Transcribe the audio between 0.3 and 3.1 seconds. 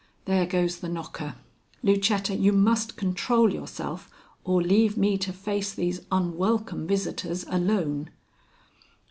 goes the knocker. Lucetta, you must